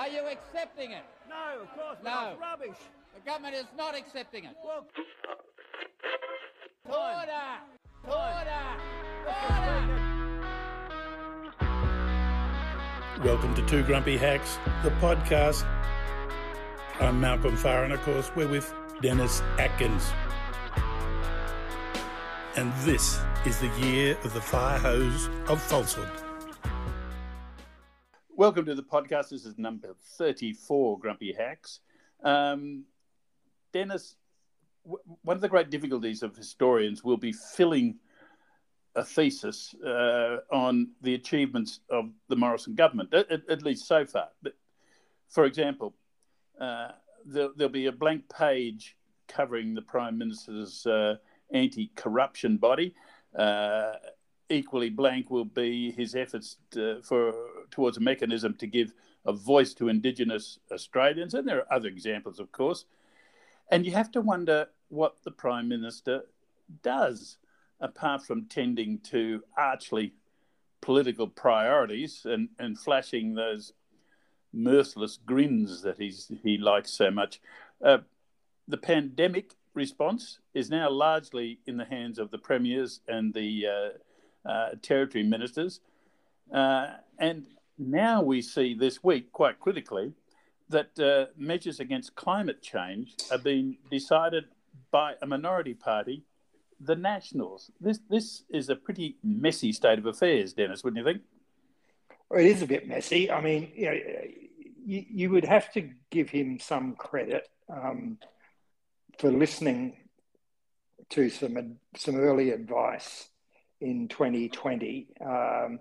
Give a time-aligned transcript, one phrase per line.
[0.00, 1.02] Are you accepting it?
[1.28, 2.10] No, of course No.
[2.10, 2.32] not.
[2.32, 2.78] It's rubbish.
[3.14, 4.56] The government is not accepting it.
[4.64, 4.86] Well,
[6.86, 7.60] Order!
[8.06, 8.64] Order!
[9.26, 9.88] Order!
[13.22, 15.66] Welcome to Two Grumpy Hacks, the podcast.
[16.98, 18.72] I'm Malcolm Farr, and of course, we're with
[19.02, 20.10] Dennis Atkins.
[22.56, 26.08] And this is the year of the fire hose of falsehood.
[28.40, 29.28] Welcome to the podcast.
[29.28, 31.80] This is number 34 Grumpy Hacks.
[32.24, 32.84] Um,
[33.70, 34.16] Dennis,
[34.82, 37.96] w- one of the great difficulties of historians will be filling
[38.96, 44.28] a thesis uh, on the achievements of the Morrison government, at, at- least so far.
[44.42, 44.54] But,
[45.28, 45.92] for example,
[46.58, 46.92] uh,
[47.26, 48.96] there, there'll be a blank page
[49.28, 51.16] covering the Prime Minister's uh,
[51.52, 52.94] anti corruption body.
[54.50, 57.32] Equally blank will be his efforts to, for
[57.70, 58.92] towards a mechanism to give
[59.24, 62.84] a voice to Indigenous Australians, and there are other examples, of course.
[63.70, 66.24] And you have to wonder what the Prime Minister
[66.82, 67.38] does,
[67.80, 70.14] apart from tending to archly
[70.80, 73.72] political priorities and, and flashing those
[74.52, 77.40] merciless grins that he's, he likes so much.
[77.84, 77.98] Uh,
[78.66, 83.98] the pandemic response is now largely in the hands of the premiers and the uh,
[84.44, 85.80] uh, territory ministers.
[86.52, 86.88] Uh,
[87.18, 87.46] and
[87.78, 90.12] now we see this week, quite critically,
[90.68, 94.44] that uh, measures against climate change are being decided
[94.90, 96.22] by a minority party,
[96.80, 97.70] the Nationals.
[97.80, 101.22] This this is a pretty messy state of affairs, Dennis, wouldn't you think?
[102.28, 103.30] Well, it is a bit messy.
[103.30, 103.98] I mean, you know,
[104.84, 108.18] you, you would have to give him some credit um,
[109.18, 109.96] for listening
[111.10, 113.28] to some some early advice
[113.80, 115.80] in 2020 um,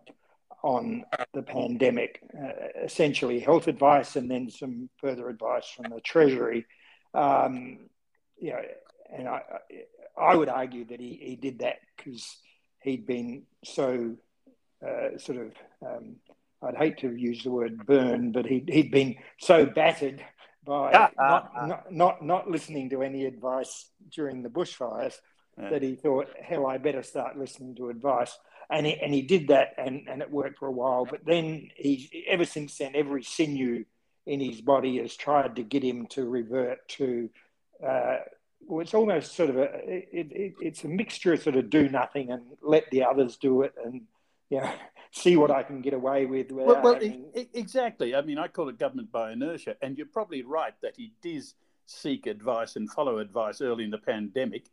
[0.64, 6.66] on the pandemic, uh, essentially health advice, and then some further advice from the Treasury.
[7.14, 7.90] Um,
[8.38, 8.62] you know,
[9.16, 9.42] and I,
[10.18, 12.38] I would argue that he, he did that because
[12.82, 14.16] he'd been so
[14.86, 15.54] uh, sort of
[15.86, 16.16] um,
[16.62, 20.24] I'd hate to use the word burn, but he, he'd been so battered
[20.66, 25.16] by not, not, not, not listening to any advice during the bushfires
[25.60, 25.70] Yeah.
[25.70, 28.38] that he thought, hell, I better start listening to advice.
[28.70, 31.06] And he, and he did that and, and it worked for a while.
[31.06, 33.84] But then he, ever since then, every sinew
[34.26, 37.30] in his body has tried to get him to revert to,
[37.86, 38.18] uh,
[38.68, 41.90] well, it's almost sort of a, it, it, it's a mixture of sort of do
[41.90, 44.04] nothing and let the others do it and,
[44.50, 44.72] you know,
[45.12, 46.52] see what I can get away with.
[46.52, 48.14] Well, well having- exactly.
[48.14, 51.44] I mean, I call it government by inertia, and you're probably right that he did
[51.88, 54.66] seek advice and follow advice early in the pandemic.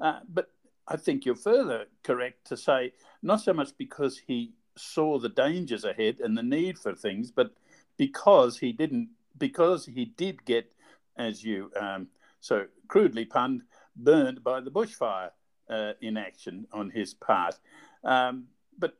[0.00, 0.50] Uh, but
[0.86, 2.92] I think you're further correct to say
[3.22, 7.52] not so much because he saw the dangers ahead and the need for things, but
[7.96, 10.72] because he didn't, because he did get,
[11.16, 12.06] as you um,
[12.40, 13.62] so crudely punned,
[13.96, 15.30] burned by the bushfire
[15.68, 17.58] uh, inaction on his part.
[18.04, 18.44] Um,
[18.78, 18.96] but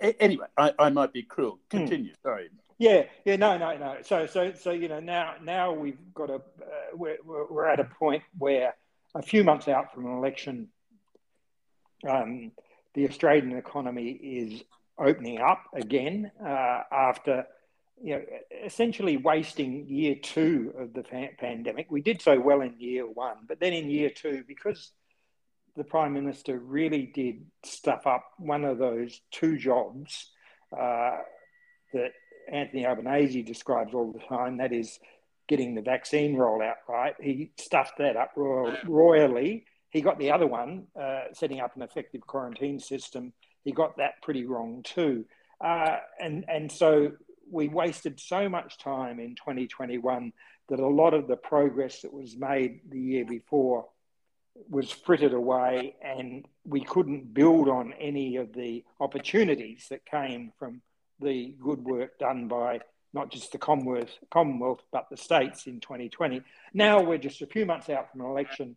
[0.00, 1.58] a- anyway, I, I might be cruel.
[1.70, 2.12] Continue.
[2.22, 2.50] Sorry.
[2.78, 3.96] Yeah, yeah, no, no, no.
[4.02, 6.40] So, so, so you know, now, now we've got a, uh,
[6.94, 8.74] we're, we're we're at a point where
[9.14, 10.68] a few months out from an election,
[12.08, 12.52] um,
[12.94, 14.62] the Australian economy is
[14.98, 17.46] opening up again uh, after,
[18.02, 18.22] you know,
[18.64, 21.90] essentially wasting year two of the fa- pandemic.
[21.90, 24.92] We did so well in year one, but then in year two, because
[25.76, 30.30] the prime minister really did stuff up one of those two jobs
[30.78, 31.16] uh,
[31.94, 32.12] that
[32.50, 34.58] Anthony Albanese describes all the time.
[34.58, 34.98] That is
[35.52, 37.14] getting the vaccine rollout right.
[37.20, 39.66] He stuffed that up royal, royally.
[39.90, 43.34] He got the other one, uh, setting up an effective quarantine system.
[43.62, 45.26] He got that pretty wrong too.
[45.62, 47.12] Uh, and and so
[47.50, 50.32] we wasted so much time in 2021
[50.70, 53.84] that a lot of the progress that was made the year before
[54.70, 60.80] was frittered away, and we couldn't build on any of the opportunities that came from
[61.20, 62.80] the good work done by
[63.12, 66.42] not just the Commonwealth, Commonwealth but the states in 2020.
[66.72, 68.76] Now we're just a few months out from an election.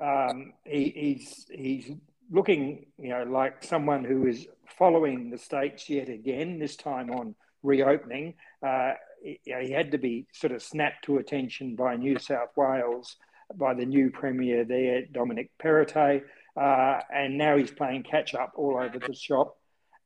[0.00, 1.90] Um, he, he's he's
[2.30, 4.46] looking, you know, like someone who is
[4.78, 6.58] following the states yet again.
[6.58, 8.34] This time on reopening,
[8.64, 8.92] uh,
[9.22, 13.16] he, he had to be sort of snapped to attention by New South Wales,
[13.54, 16.22] by the new premier there, Dominic Perrottet,
[16.56, 19.56] uh, and now he's playing catch up all over the shop.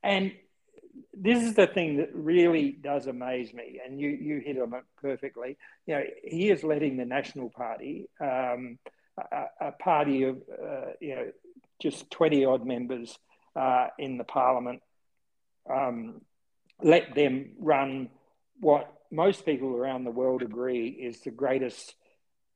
[0.01, 0.33] And
[1.13, 4.83] this is the thing that really does amaze me, and you you hit on it
[5.01, 5.57] perfectly.
[5.85, 8.77] You know, he is letting the National Party, um,
[9.17, 11.31] a, a party of uh, you know
[11.81, 13.17] just twenty odd members
[13.55, 14.81] uh, in the Parliament,
[15.69, 16.21] um,
[16.81, 18.09] let them run
[18.59, 21.95] what most people around the world agree is the greatest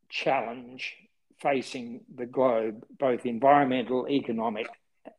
[0.10, 0.96] challenge
[1.40, 4.68] facing the globe, both environmental, economic,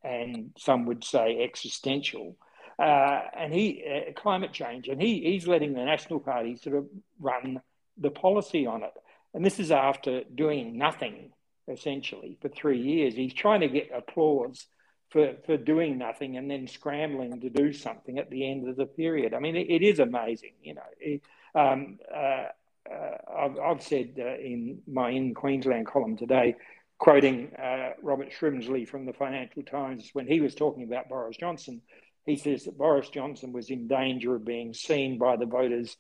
[0.02, 2.36] and some would say existential.
[2.78, 6.86] Uh, and he, uh, climate change, and he, he's letting the National Party sort of
[7.18, 7.60] run
[7.96, 8.92] the policy on it.
[9.34, 11.32] And this is after doing nothing
[11.70, 13.14] essentially for three years.
[13.14, 14.66] He's trying to get applause
[15.10, 18.86] for, for doing nothing and then scrambling to do something at the end of the
[18.86, 19.34] period.
[19.34, 20.82] I mean, it, it is amazing, you know.
[21.00, 21.22] It,
[21.54, 22.46] um, uh,
[22.90, 26.54] uh, I've, I've, said uh, in my In Queensland column today,
[26.98, 31.82] quoting uh, Robert Shrimsley from the Financial Times when he was talking about Boris Johnson,
[32.28, 35.96] he says that Boris Johnson was in danger of being seen by the voters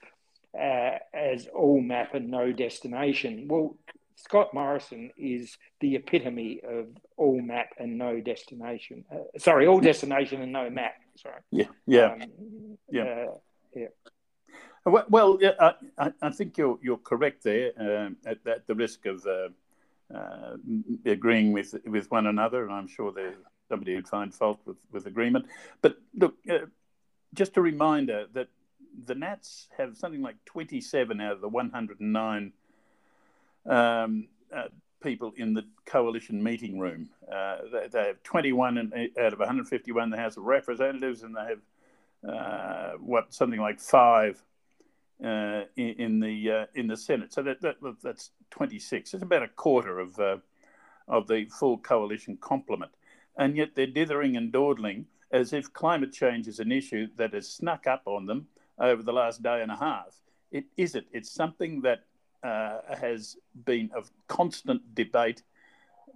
[0.54, 3.46] uh, as all map and no destination.
[3.48, 3.76] Well,
[4.16, 9.04] Scott Morrison is the epitome of all map and no destination.
[9.10, 10.94] Uh, sorry, all destination and no map.
[11.16, 11.40] Sorry.
[11.50, 11.66] Yeah.
[11.86, 12.12] Yeah.
[12.12, 13.02] Um, yeah.
[13.02, 13.34] Uh,
[13.74, 13.86] yeah.
[14.84, 17.72] Well, yeah, I, I, think you're you're correct there.
[17.78, 19.48] Um, at, at, the risk of uh,
[20.14, 20.56] uh,
[21.04, 23.36] agreeing with with one another, and I'm sure there's
[23.68, 25.46] somebody who'd find fault with, with agreement.
[25.82, 26.66] But look, uh,
[27.34, 28.48] just a reminder that
[29.06, 32.52] the Nats have something like 27 out of the 109
[33.66, 34.62] um, uh,
[35.02, 37.10] people in the coalition meeting room.
[37.30, 41.36] Uh, they, they, have 21 in, out of 151 in the House of Representatives, and
[41.36, 41.60] they have
[42.28, 44.42] uh, what something like five
[45.22, 47.32] uh, in, in, the uh, in the Senate.
[47.32, 49.14] So that, that, that's 26.
[49.14, 50.36] It's about a quarter of uh,
[51.06, 52.92] of the full coalition complement,
[53.38, 57.48] and yet they're dithering and dawdling as if climate change is an issue that has
[57.48, 58.46] snuck up on them
[58.78, 60.14] over the last day and a half.
[60.50, 61.06] It isn't.
[61.12, 62.04] It's something that
[62.42, 65.42] uh, has been of constant debate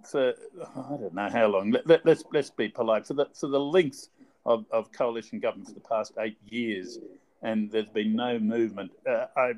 [0.03, 0.33] for
[0.75, 1.71] I don't know how long.
[1.71, 4.09] Let, us let's, let's be polite for the for the length
[4.45, 6.99] of, of coalition government for the past eight years,
[7.41, 8.91] and there's been no movement.
[9.07, 9.53] Uh, I,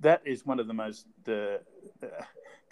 [0.00, 1.58] that is one of the most uh, uh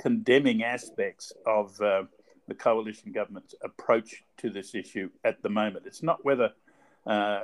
[0.00, 2.02] condemning aspects of uh,
[2.48, 5.86] the coalition government's approach to this issue at the moment.
[5.86, 6.52] It's not whether
[7.06, 7.40] uh,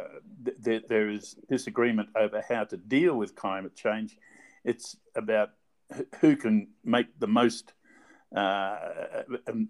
[0.64, 4.16] th- there is disagreement over how to deal with climate change.
[4.64, 5.50] It's about
[6.20, 7.72] who can make the most
[8.34, 8.78] uh,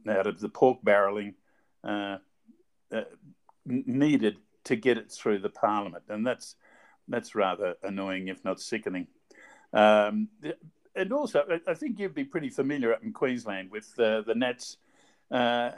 [0.09, 1.35] out of the pork barreling
[1.82, 2.19] uh,
[2.93, 3.03] uh,
[3.65, 6.56] needed to get it through the parliament, and that's
[7.09, 9.06] that's rather annoying, if not sickening.
[9.73, 10.29] Um,
[10.94, 14.77] and also, I think you'd be pretty familiar up in Queensland with uh, the Nats,
[15.31, 15.71] uh,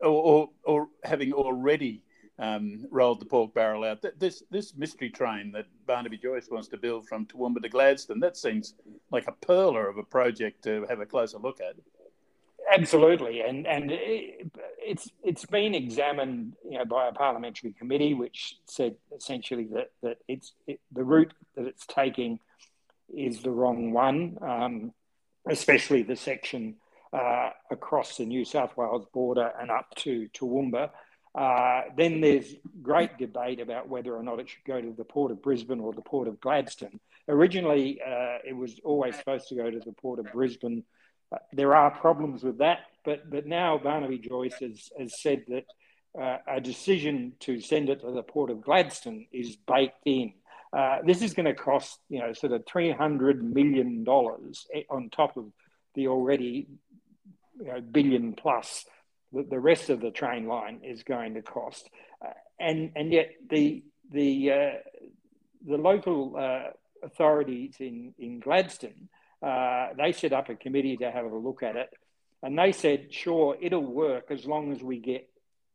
[0.00, 2.02] or, or, having already
[2.38, 4.04] um, rolled the pork barrel out.
[4.18, 8.36] This this mystery train that Barnaby Joyce wants to build from Toowoomba to Gladstone that
[8.36, 8.74] seems
[9.10, 11.74] like a perler of a project to have a closer look at.
[12.70, 18.94] Absolutely, and and it's it's been examined, you know, by a parliamentary committee, which said
[19.16, 22.38] essentially that that it's it, the route that it's taking
[23.14, 24.92] is the wrong one, um,
[25.48, 26.76] especially the section
[27.12, 30.90] uh, across the New South Wales border and up to Toowoomba.
[31.34, 35.30] Uh, then there's great debate about whether or not it should go to the Port
[35.30, 36.98] of Brisbane or the Port of Gladstone.
[37.28, 40.84] Originally, uh, it was always supposed to go to the Port of Brisbane.
[41.30, 45.64] Uh, there are problems with that, but, but now Barnaby Joyce has, has said that
[46.20, 50.32] uh, a decision to send it to the Port of Gladstone is baked in.
[50.72, 55.44] Uh, this is going to cost, you know, sort of $300 million on top of
[55.94, 56.66] the already
[57.58, 58.84] you know, billion plus
[59.32, 61.88] that the rest of the train line is going to cost.
[62.24, 64.70] Uh, and, and yet the, the, uh,
[65.66, 66.70] the local uh,
[67.04, 69.08] authorities in, in Gladstone,
[69.42, 71.90] uh, they set up a committee to have a look at it.
[72.42, 75.28] And they said, sure, it'll work as long as we get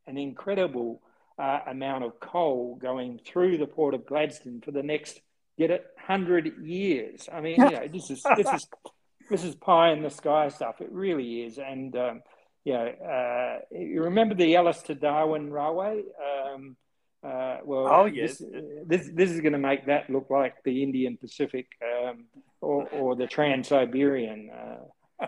[0.08, 1.02] an incredible
[1.38, 5.20] uh, amount of coal going through the port of Gladstone for the next,
[5.58, 7.28] get it, 100 years.
[7.32, 8.68] I mean, you know, this is, this is,
[9.30, 10.82] this is pie in the sky stuff.
[10.82, 11.58] It really is.
[11.58, 12.22] And, um,
[12.64, 16.04] you know, uh, you remember the Alice to Darwin Railway?
[16.22, 16.76] Um,
[17.24, 20.84] uh, well, oh yes, this, this, this is going to make that look like the
[20.84, 22.26] Indian Pacific um,
[22.60, 24.50] or, or the Trans Siberian.
[24.52, 25.28] Uh.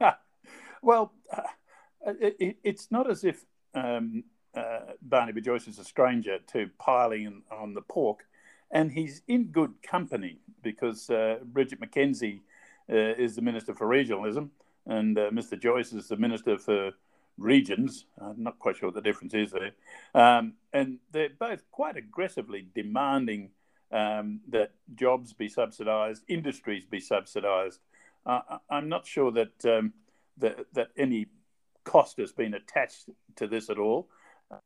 [0.82, 1.42] well, uh,
[2.20, 4.24] it, it's not as if um,
[4.56, 8.26] uh, Barnaby Joyce is a stranger to piling on the pork,
[8.70, 12.40] and he's in good company because uh, Bridget McKenzie
[12.88, 14.50] is the Minister for Regionalism
[14.86, 15.60] and uh, Mr.
[15.60, 16.92] Joyce is the Minister for
[17.38, 18.06] Regions.
[18.20, 19.72] I'm not quite sure what the difference is there.
[20.14, 23.50] Um, and they're both quite aggressively demanding
[23.90, 27.80] um, that jobs be subsidised, industries be subsidised.
[28.26, 29.92] Uh, I'm not sure that, um,
[30.38, 31.26] that, that any
[31.84, 34.08] cost has been attached to this at all.
[34.50, 34.58] Uh,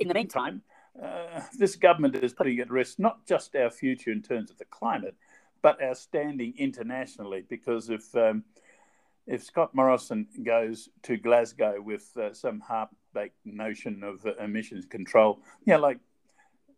[0.00, 0.62] in the meantime,
[1.02, 4.64] uh, this government is putting at risk not just our future in terms of the
[4.64, 5.14] climate,
[5.66, 7.42] but our standing internationally.
[7.48, 8.44] Because if um,
[9.26, 15.40] if Scott Morrison goes to Glasgow with uh, some half-baked notion of uh, emissions control,
[15.64, 15.98] yeah, like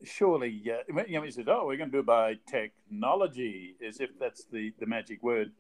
[0.04, 4.00] surely, uh, you know, he says, "Oh, we're going to do it by technology," as
[4.00, 5.52] if that's the the magic word.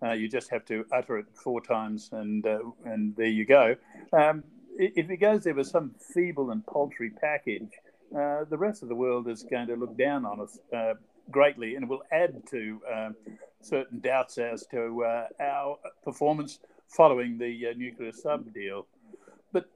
[0.00, 3.74] Uh, you just have to utter it four times, and uh, and there you go.
[4.12, 4.44] Um,
[4.78, 7.72] if he goes there with some feeble and paltry package,
[8.16, 10.94] uh, the rest of the world is going to look down on us uh,
[11.30, 13.10] greatly, and will add to uh,
[13.60, 18.86] certain doubts as to uh, our performance following the nuclear sub deal.
[19.52, 19.70] But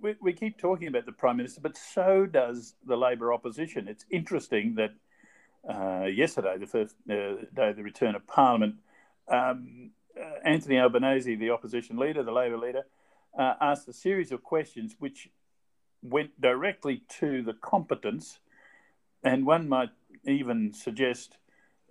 [0.00, 3.86] we, we, keep talking about the prime minister, but so does the Labor opposition.
[3.88, 8.76] It's interesting that yesterday, the first day of the return of Parliament
[9.28, 12.82] um, uh, Anthony Albanese, the opposition leader, the Labor leader,
[13.38, 15.28] uh, asked a series of questions which
[16.02, 18.38] went directly to the competence,
[19.24, 19.90] and one might
[20.24, 21.36] even suggest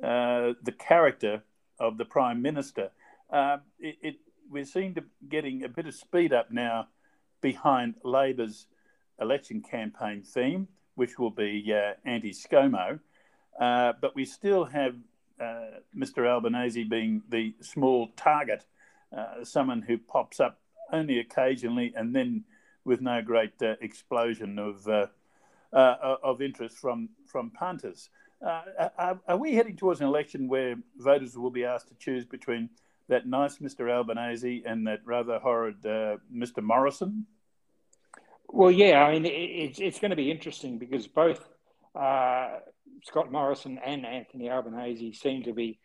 [0.04, 1.44] uh, the character
[1.80, 2.92] of the Prime Minister.
[3.32, 4.16] Uh, it, it,
[4.50, 6.88] we seem to getting a bit of speed up now
[7.42, 8.68] behind Labor's
[9.20, 13.00] election campaign theme, which will be uh, anti ScoMo.
[13.60, 14.96] Uh, but we still have
[15.40, 16.28] uh, Mr.
[16.28, 18.66] Albanese being the small target,
[19.16, 20.60] uh, someone who pops up
[20.92, 22.44] only occasionally and then
[22.84, 24.88] with no great uh, explosion of
[25.74, 28.10] of interest from from punters.
[28.44, 32.70] Are, are, we heading towards an election where voters will be asked to choose between
[33.08, 33.92] that nice Mr.
[33.92, 36.64] Albanese and that rather horrid uh, Mr.
[36.64, 37.28] Morrison?
[38.48, 41.48] Well, yeah, I mean, it's, it's going to be interesting because both
[41.96, 42.60] uh,
[43.04, 45.80] Scott Morrison and Anthony Albanese seem to be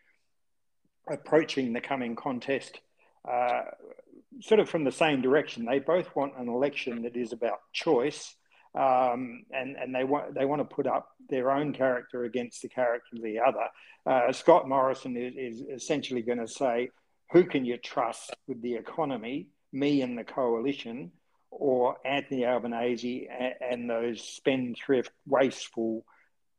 [1.09, 2.81] approaching the coming contest
[3.31, 3.63] uh,
[4.41, 5.65] sort of from the same direction.
[5.65, 8.35] They both want an election that is about choice,
[8.76, 12.68] um, and and they want they want to put up their own character against the
[12.68, 13.66] character of the other.
[14.04, 16.90] Uh, Scott Morrison is, is essentially going to say,
[17.33, 19.49] "Who can you trust with the economy?
[19.73, 21.12] Me and the coalition."
[21.59, 26.04] Or Anthony Albanese and, and those spendthrift, wasteful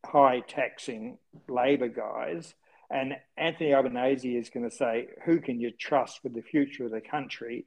[0.05, 2.53] high taxing Labor guys.
[2.89, 6.91] And Anthony Albanese is going to say, who can you trust with the future of
[6.91, 7.65] the country?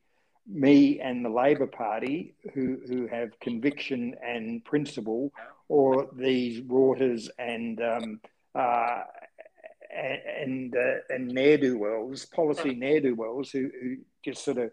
[0.53, 5.33] Me and the Labor Party, who, who have conviction and principle,
[5.69, 8.21] or these routers and um,
[8.55, 9.03] uh,
[9.93, 14.71] and uh, and ne'er do wells, policy ne'er do wells, who, who just sort of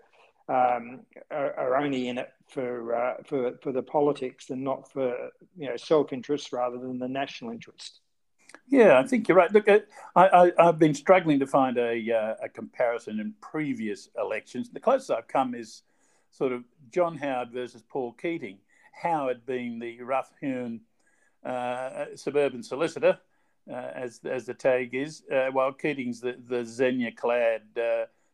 [0.49, 5.29] um, are, are, only in it for, uh, for for the politics and not for
[5.57, 7.99] you know self interest rather than the national interest.
[8.69, 9.51] Yeah, I think you're right.
[9.51, 9.79] Look, uh,
[10.15, 14.69] I, have been struggling to find a, uh, a comparison in previous elections.
[14.69, 15.83] The closest I've come is
[16.31, 18.59] sort of John Howard versus Paul Keating.
[18.91, 20.81] Howard being the rough hewn
[21.45, 23.19] uh, suburban solicitor,
[23.71, 27.61] uh, as as the tag is, uh, while Keating's the, the Zegna clad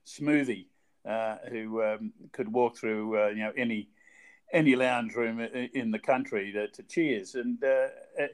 [0.05, 0.67] smoothie
[1.05, 3.89] uh, who um, could walk through uh, you know any
[4.51, 7.33] any lounge room in the country to, to cheers.
[7.33, 7.87] And uh,
[8.21, 8.27] uh,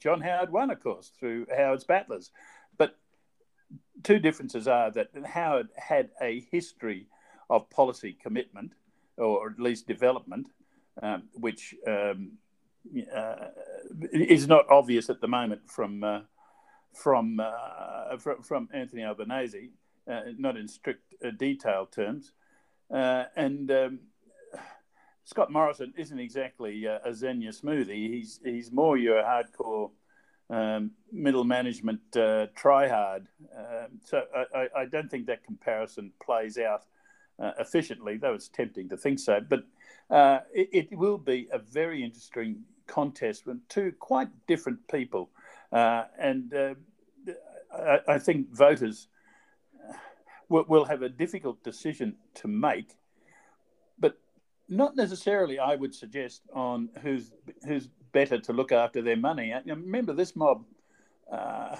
[0.00, 2.30] John Howard won, of course, through Howard's battlers.
[2.78, 2.96] But
[4.02, 7.06] two differences are that Howard had a history
[7.48, 8.72] of policy commitment,
[9.16, 10.48] or at least development,
[11.02, 12.32] um, which um,
[13.14, 13.48] uh,
[14.12, 16.20] is not obvious at the moment from uh,
[16.92, 19.70] from, uh, from, from Anthony Albanese
[20.08, 22.32] uh, not in strict uh, detailed terms.
[22.92, 23.98] Uh, and um,
[25.26, 28.08] Scott Morrison isn't exactly a Zegna smoothie.
[28.12, 29.90] He's he's more your hardcore
[30.48, 33.26] um, middle management uh, try hard.
[33.52, 34.22] Uh, so
[34.54, 36.84] I, I, don't think that comparison plays out
[37.40, 39.40] uh, efficiently, though it's tempting to think so.
[39.40, 39.64] But
[40.54, 45.30] it, it, will be a very interesting contest with two quite different people.
[45.72, 46.54] and
[47.72, 49.08] I, I, think voters
[50.48, 52.96] will have a difficult decision to make,
[54.68, 57.32] not necessarily, I would suggest, on who's
[57.66, 59.52] who's better to look after their money.
[59.66, 60.64] Remember, this mob
[61.30, 61.76] uh,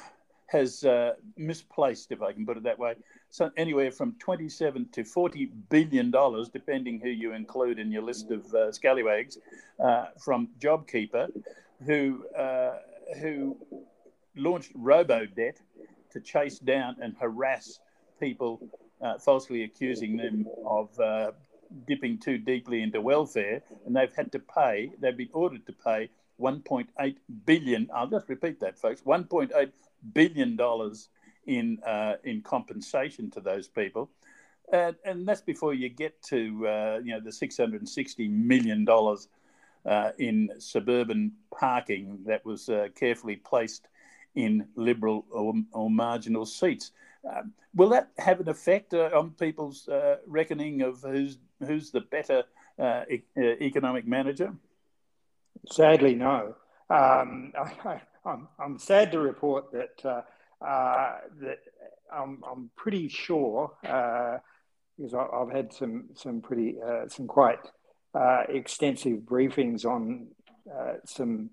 [0.47, 2.95] has uh, misplaced, if I can put it that way,
[3.31, 8.31] so anywhere from 27 to 40 billion dollars, depending who you include in your list
[8.31, 9.39] of uh, scallywags,
[9.81, 11.29] uh, from JobKeeper,
[11.85, 12.79] who uh,
[13.21, 13.57] who
[14.37, 15.59] launched robo debt
[16.11, 17.81] to chase down and harass
[18.21, 18.61] people
[19.03, 21.33] uh, falsely accusing them of uh,
[21.87, 24.93] dipping too deeply into welfare, and they've had to pay.
[25.01, 27.89] They've been ordered to pay 1.8 billion.
[27.95, 29.03] I'll just repeat that, folks.
[29.03, 29.73] 1.8
[30.13, 31.09] billion dollars
[31.47, 34.11] in uh, in compensation to those people,
[34.73, 39.29] and, and that's before you get to uh, you know the 660 million dollars
[39.87, 43.89] uh, in suburban parking that was uh, carefully placed
[44.35, 46.93] in liberal or, or marginal seats.
[47.29, 52.03] Um, will that have an effect uh, on people's uh, reckoning of who's who's the
[52.03, 52.45] better
[52.79, 54.55] uh, e- economic manager?
[55.71, 56.55] Sadly, no.
[56.89, 57.53] Um,
[57.85, 58.01] I,
[58.61, 60.25] am sad to report that
[60.61, 61.59] that
[62.13, 63.73] I'm, I'm pretty sure
[64.97, 67.59] because I've had some some pretty uh, some quite
[68.15, 70.29] uh, extensive briefings on
[70.75, 71.51] uh, some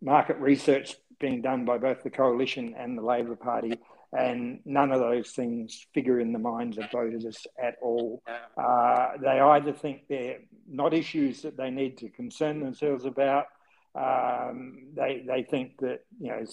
[0.00, 3.78] market research being done by both the coalition and the Labor Party,
[4.12, 8.22] and none of those things figure in the minds of voters at all.
[8.56, 10.38] Uh, they either think they're
[10.68, 13.46] not issues that they need to concern themselves about.
[13.94, 16.44] Um, they they think that you know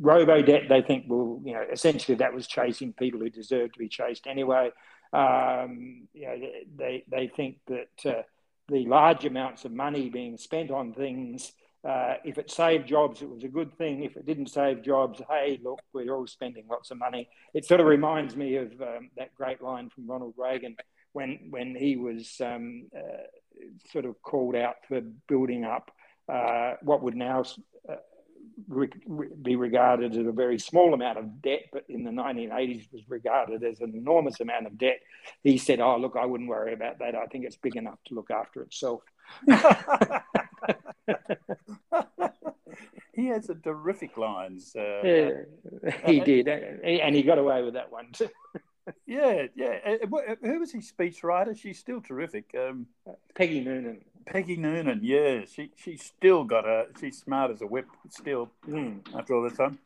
[0.00, 0.62] robo debt.
[0.68, 4.26] They think well you know essentially that was chasing people who deserve to be chased
[4.26, 4.70] anyway.
[5.12, 6.36] Um, you know,
[6.76, 8.22] they, they think that uh,
[8.68, 11.52] the large amounts of money being spent on things,
[11.86, 14.02] uh, if it saved jobs, it was a good thing.
[14.02, 17.28] If it didn't save jobs, hey, look, we're all spending lots of money.
[17.54, 20.76] It sort of reminds me of um, that great line from Ronald Reagan
[21.12, 23.22] when, when he was um, uh,
[23.92, 25.92] sort of called out for building up
[26.28, 27.44] uh, what would now
[27.88, 27.94] uh,
[28.66, 28.90] re-
[29.40, 33.62] be regarded as a very small amount of debt, but in the 1980s was regarded
[33.62, 34.98] as an enormous amount of debt.
[35.44, 37.14] He said, "Oh, look, I wouldn't worry about that.
[37.14, 39.02] I think it's big enough to look after itself."
[43.14, 44.74] he had some terrific lines.
[44.76, 45.30] Uh, yeah,
[46.06, 48.28] he did, and he got away with that one too.
[49.06, 49.78] yeah, yeah.
[49.86, 51.58] Uh, uh, who was his speechwriter?
[51.58, 52.54] She's still terrific.
[52.58, 52.86] Um,
[53.34, 54.02] Peggy Noonan.
[54.26, 58.98] Peggy Noonan, yeah, she she's still got a she's smart as a whip still mm.
[59.16, 59.78] after all this time.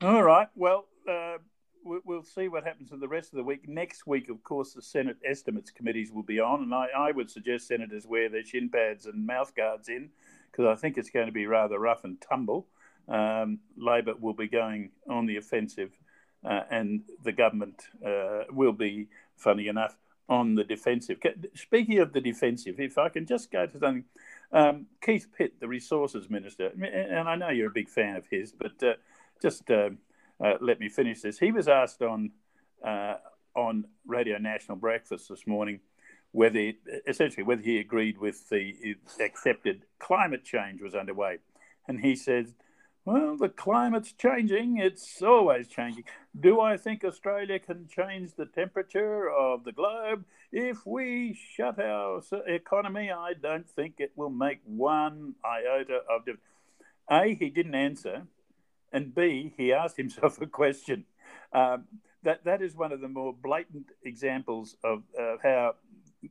[0.00, 1.36] All right, well, uh,
[1.84, 3.68] we'll see what happens in the rest of the week.
[3.68, 7.30] Next week, of course, the Senate estimates committees will be on, and I, I would
[7.30, 10.08] suggest senators wear their shin pads and mouth guards in
[10.54, 12.66] because I think it's going to be rather rough and tumble.
[13.08, 15.90] Um, Labor will be going on the offensive,
[16.44, 19.96] uh, and the government uh, will be, funny enough,
[20.28, 21.18] on the defensive.
[21.54, 24.04] Speaking of the defensive, if I can just go to something,
[24.52, 28.52] um, Keith Pitt, the resources minister, and I know you're a big fan of his,
[28.52, 28.94] but uh,
[29.42, 29.90] just uh,
[30.42, 31.38] uh, let me finish this.
[31.38, 32.30] He was asked on
[32.82, 33.16] uh,
[33.54, 35.80] on Radio National Breakfast this morning
[36.34, 36.72] whether
[37.06, 41.38] essentially whether he agreed with the accepted climate change was underway,
[41.86, 42.52] and he said
[43.04, 44.78] well, the climate's changing.
[44.78, 46.04] It's always changing.
[46.38, 50.24] Do I think Australia can change the temperature of the globe?
[50.50, 56.40] If we shut our economy, I don't think it will make one iota of difference.
[57.10, 58.22] A, he didn't answer.
[58.90, 61.04] And B, he asked himself a question.
[61.52, 61.84] Um,
[62.22, 65.74] that, that is one of the more blatant examples of uh, how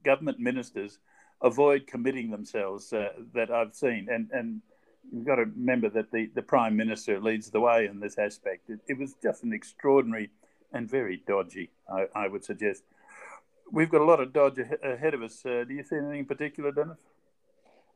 [0.03, 0.99] government ministers
[1.41, 4.07] avoid committing themselves uh, that I've seen.
[4.09, 4.61] And, and
[5.11, 8.69] you've got to remember that the, the Prime Minister leads the way in this aspect.
[8.69, 10.29] It, it was just an extraordinary
[10.71, 12.83] and very dodgy, I, I, would suggest.
[13.71, 15.45] We've got a lot of dodge ahead of us.
[15.45, 16.97] Uh, do you see anything in particular, Dennis?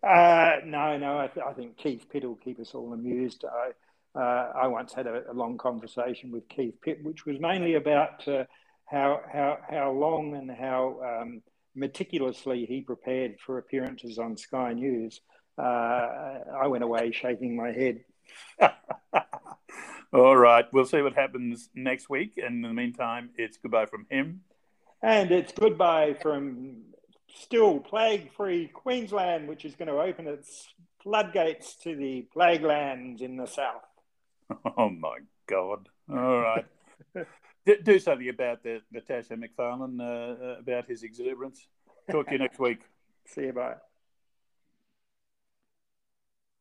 [0.04, 1.20] Uh, no, no.
[1.20, 3.46] I, th- I, think Keith Pitt will keep us all amused.
[3.46, 7.76] I, uh, I once had a, a, long conversation with Keith Pitt, which was mainly
[7.76, 8.44] about uh,
[8.86, 11.42] how, how, how long and how um,
[11.78, 15.22] meticulously he prepared for appearances on Sky News
[15.58, 18.02] uh, I went away shaking my head.
[20.14, 22.34] All right, we'll see what happens next week.
[22.38, 24.42] And in the meantime, it's goodbye from him.
[25.02, 26.84] And it's goodbye from
[27.36, 30.68] still plague free Queensland, which is going to open its
[31.04, 33.84] floodgates to the plague lands in the south.
[34.78, 35.90] Oh, my God.
[36.10, 36.66] All right.
[37.84, 41.68] do something about that, Natasha McFarlane, uh, about his exuberance.
[42.10, 42.82] Talk to you next week.
[43.26, 43.54] See you.
[43.54, 43.76] Bye.